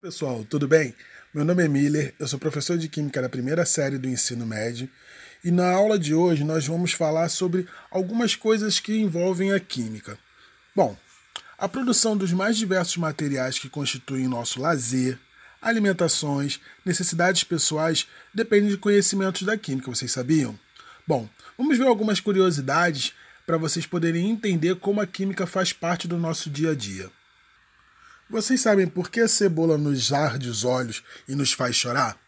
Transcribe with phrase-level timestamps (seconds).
[0.00, 0.94] Pessoal, tudo bem?
[1.34, 4.88] Meu nome é Miller, eu sou professor de Química da primeira série do ensino médio
[5.42, 10.16] e na aula de hoje nós vamos falar sobre algumas coisas que envolvem a química.
[10.72, 10.96] Bom,
[11.58, 15.18] a produção dos mais diversos materiais que constituem nosso lazer,
[15.60, 20.56] alimentações, necessidades pessoais depende de conhecimentos da química, vocês sabiam?
[21.08, 21.28] Bom,
[21.58, 23.12] vamos ver algumas curiosidades
[23.44, 27.10] para vocês poderem entender como a química faz parte do nosso dia a dia.
[28.30, 32.18] Vocês sabem por que a cebola nos arde os olhos e nos faz chorar?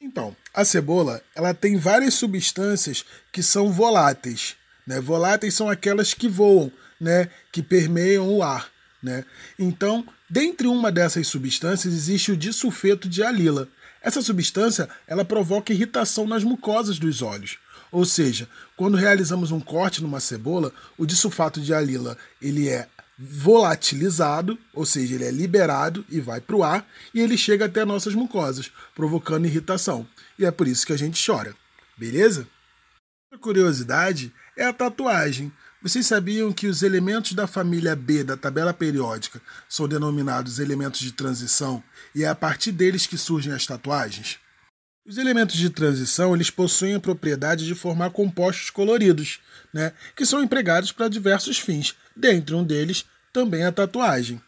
[0.00, 4.56] Então, a cebola ela tem várias substâncias que são voláteis.
[4.86, 4.98] Né?
[4.98, 7.28] Voláteis são aquelas que voam, né?
[7.52, 8.70] que permeiam o ar.
[9.02, 9.24] Né?
[9.58, 13.68] Então, dentre uma dessas substâncias existe o disulfeto de alila.
[14.00, 17.58] Essa substância ela provoca irritação nas mucosas dos olhos.
[17.92, 24.58] Ou seja, quando realizamos um corte numa cebola, o disulfato de alila ele é volatilizado,
[24.74, 28.14] ou seja, ele é liberado e vai para o ar e ele chega até nossas
[28.14, 30.06] mucosas, provocando irritação.
[30.38, 31.54] E é por isso que a gente chora.
[31.96, 32.46] Beleza?
[33.32, 35.52] Outra curiosidade é a tatuagem.
[35.82, 41.12] Vocês sabiam que os elementos da família B da tabela periódica são denominados elementos de
[41.12, 41.82] transição
[42.14, 44.38] e é a partir deles que surgem as tatuagens?
[45.08, 49.38] Os elementos de transição eles possuem a propriedade de formar compostos coloridos,
[49.72, 54.42] né, que são empregados para diversos fins, dentre um deles também a tatuagem.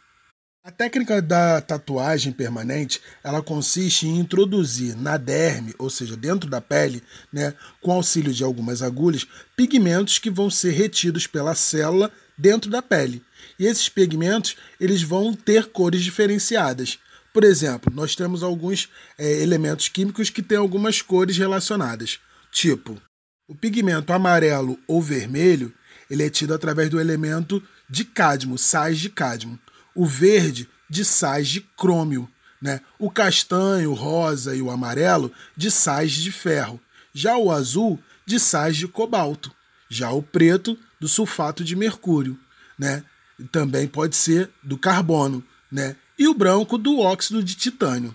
[0.65, 6.61] A técnica da tatuagem permanente, ela consiste em introduzir na derme, ou seja, dentro da
[6.61, 12.69] pele, né, com auxílio de algumas agulhas, pigmentos que vão ser retidos pela célula dentro
[12.69, 13.23] da pele.
[13.61, 16.99] E esses pigmentos, eles vão ter cores diferenciadas.
[17.39, 22.19] Por exemplo, nós temos alguns é, elementos químicos que têm algumas cores relacionadas.
[22.51, 23.01] Tipo,
[23.47, 25.73] o pigmento amarelo ou vermelho
[26.11, 29.57] ele é tido através do elemento de cádmio, sais de cádmio.
[29.95, 32.29] O verde de sais de crômio.
[32.61, 32.81] Né?
[32.99, 36.81] O castanho, o rosa e o amarelo de sais de ferro.
[37.15, 39.55] Já o azul de sais de cobalto.
[39.89, 42.37] Já o preto do sulfato de mercúrio.
[42.77, 43.05] Né?
[43.53, 45.45] Também pode ser do carbono.
[45.71, 45.95] Né?
[46.19, 48.15] E o branco do óxido de titânio.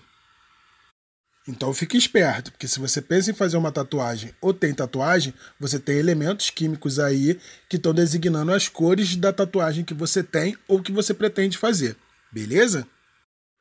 [1.46, 5.78] Então fique esperto, porque se você pensa em fazer uma tatuagem ou tem tatuagem, você
[5.78, 7.38] tem elementos químicos aí
[7.68, 11.96] que estão designando as cores da tatuagem que você tem ou que você pretende fazer,
[12.32, 12.86] beleza?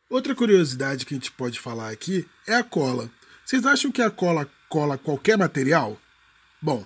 [0.09, 3.09] Outra curiosidade que a gente pode falar aqui é a cola.
[3.45, 5.99] Vocês acham que a cola cola qualquer material?
[6.61, 6.85] Bom,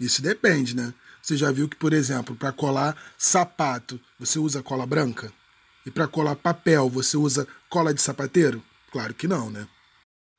[0.00, 0.94] isso depende, né?
[1.22, 5.30] Você já viu que, por exemplo, para colar sapato, você usa cola branca?
[5.90, 8.62] E para colar papel, você usa cola de sapateiro?
[8.92, 9.66] Claro que não, né?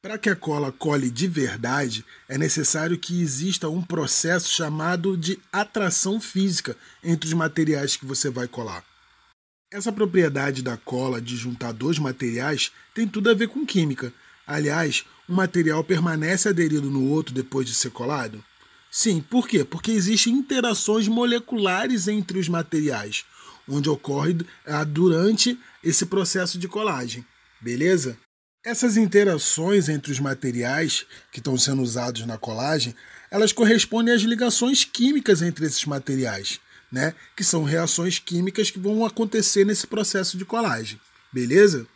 [0.02, 5.38] Para que a cola cole de verdade, é necessário que exista um processo chamado de
[5.52, 8.82] atração física entre os materiais que você vai colar.
[9.70, 14.14] Essa propriedade da cola de juntar dois materiais tem tudo a ver com química.
[14.48, 18.42] Aliás, um material permanece aderido no outro depois de ser colado?
[18.90, 19.66] Sim, por quê?
[19.66, 23.26] Porque existem interações moleculares entre os materiais
[23.68, 27.26] onde ocorre ah, durante esse processo de colagem,
[27.60, 28.18] beleza?
[28.64, 32.96] Essas interações entre os materiais que estão sendo usados na colagem,
[33.32, 36.60] elas correspondem às ligações químicas entre esses materiais,
[36.92, 37.16] né?
[37.36, 41.00] Que são reações químicas que vão acontecer nesse processo de colagem,
[41.34, 41.88] beleza?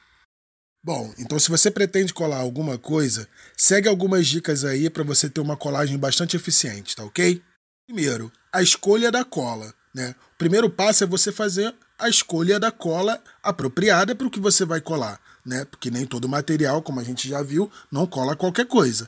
[0.84, 3.28] Bom, então se você pretende colar alguma coisa,
[3.58, 7.42] segue algumas dicas aí para você ter uma colagem bastante eficiente, tá ok?
[7.88, 9.74] Primeiro, a escolha da cola.
[9.96, 10.14] Né?
[10.34, 14.66] O primeiro passo é você fazer a escolha da cola apropriada para o que você
[14.66, 15.64] vai colar, né?
[15.64, 19.08] Porque nem todo material, como a gente já viu, não cola qualquer coisa.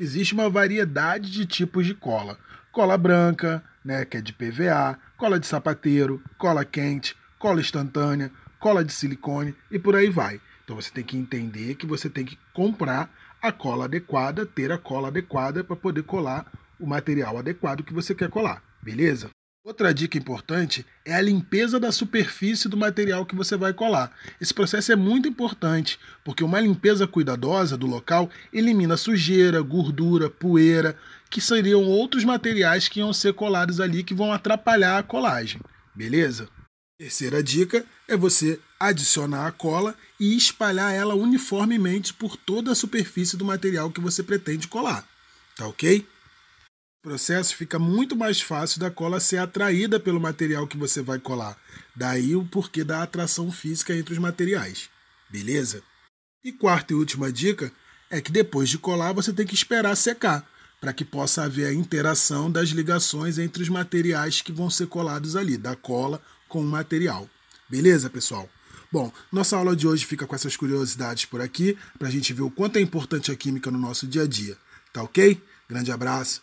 [0.00, 2.38] Existe uma variedade de tipos de cola.
[2.72, 8.82] Cola branca, né, que é de PVA, cola de sapateiro, cola quente, cola instantânea, cola
[8.82, 10.40] de silicone e por aí vai.
[10.64, 13.12] Então você tem que entender que você tem que comprar
[13.42, 16.50] a cola adequada, ter a cola adequada para poder colar
[16.80, 19.28] o material adequado que você quer colar, beleza?
[19.64, 24.10] Outra dica importante é a limpeza da superfície do material que você vai colar.
[24.40, 30.98] Esse processo é muito importante, porque uma limpeza cuidadosa do local elimina sujeira, gordura, poeira,
[31.30, 35.60] que seriam outros materiais que iam ser colados ali que vão atrapalhar a colagem.
[35.94, 36.48] Beleza?
[36.98, 43.36] Terceira dica é você adicionar a cola e espalhar ela uniformemente por toda a superfície
[43.36, 45.06] do material que você pretende colar.
[45.56, 46.04] Tá ok?
[47.04, 51.18] O processo fica muito mais fácil da cola ser atraída pelo material que você vai
[51.18, 51.58] colar.
[51.96, 54.88] Daí o porquê da atração física entre os materiais.
[55.28, 55.82] Beleza?
[56.44, 57.72] E quarta e última dica
[58.08, 60.48] é que depois de colar você tem que esperar secar,
[60.80, 65.34] para que possa haver a interação das ligações entre os materiais que vão ser colados
[65.34, 67.28] ali, da cola com o material.
[67.68, 68.48] Beleza, pessoal?
[68.92, 72.42] Bom, nossa aula de hoje fica com essas curiosidades por aqui, para a gente ver
[72.42, 74.56] o quanto é importante a química no nosso dia a dia.
[74.92, 75.42] Tá ok?
[75.68, 76.42] Grande abraço,